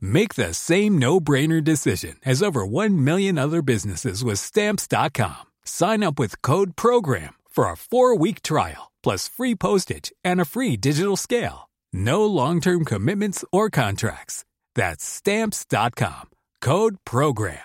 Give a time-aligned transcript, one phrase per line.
[0.00, 5.44] Make the same no-brainer decision as over 1 million other businesses with stamps.com.
[5.64, 10.76] Sign up with code program for a 4-week trial plus free postage and a free
[10.76, 11.70] digital scale.
[11.92, 14.44] No long-term commitments or contracts.
[14.74, 16.30] That's stamps.com.
[16.60, 17.58] Code program.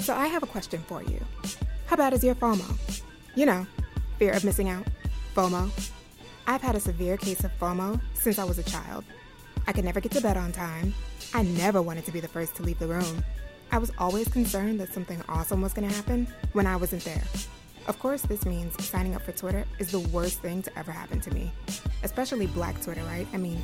[0.00, 1.24] So I have a question for you.
[1.86, 3.02] How bad is your FOMO?
[3.34, 3.66] You know,
[4.18, 4.84] fear of missing out.
[5.34, 5.70] FOMO.
[6.46, 9.04] I've had a severe case of FOMO since I was a child.
[9.66, 10.92] I could never get to bed on time.
[11.34, 13.24] I never wanted to be the first to leave the room.
[13.70, 17.22] I was always concerned that something awesome was going to happen when I wasn't there.
[17.86, 21.20] Of course, this means signing up for Twitter is the worst thing to ever happen
[21.20, 21.52] to me.
[22.02, 23.26] Especially black Twitter, right?
[23.32, 23.60] I mean,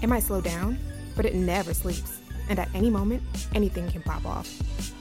[0.00, 0.78] it might slow down,
[1.16, 2.20] but it never sleeps.
[2.48, 3.22] And at any moment,
[3.54, 4.48] anything can pop off.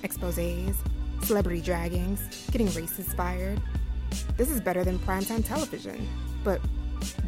[0.03, 0.75] Exposés,
[1.23, 3.61] celebrity draggings, getting racists fired.
[4.35, 6.07] This is better than primetime television.
[6.43, 6.61] But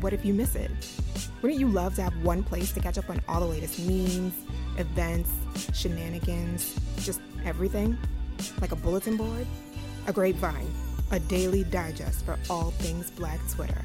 [0.02, 0.72] what if you miss it?
[1.42, 4.34] Wouldn't you love to have one place to catch up on all the latest memes,
[4.78, 5.32] events,
[5.74, 7.98] shenanigans, just everything?
[8.60, 9.46] Like a bulletin board?
[10.08, 10.72] A grapevine,
[11.12, 13.84] a daily digest for all things Black Twitter.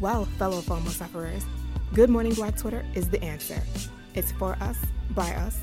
[0.00, 1.44] Well, fellow FOMO sufferers,
[1.94, 3.60] Good Morning Black Twitter is the answer.
[4.14, 4.78] It's for us,
[5.10, 5.58] by us,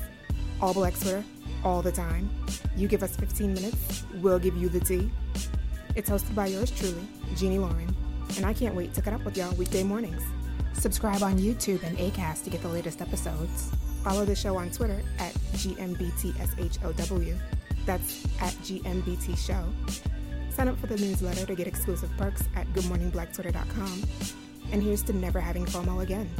[0.60, 1.24] all Black Twitter,
[1.64, 2.28] all the time.
[2.76, 5.10] You give us 15 minutes, we'll give you the tea.
[5.94, 7.94] It's hosted by yours truly, Jeannie Lauren
[8.36, 10.22] and I can't wait to get up with y'all weekday mornings.
[10.72, 13.70] Subscribe on YouTube and ACAST to get the latest episodes.
[14.04, 17.38] Follow the show on Twitter at GMBTSHOW.
[17.86, 19.64] That's at GMBT Show.
[20.50, 24.02] Sign up for the newsletter to get exclusive perks at goodmorningblack.twitter.com.
[24.72, 26.30] And here's to never having FOMO again.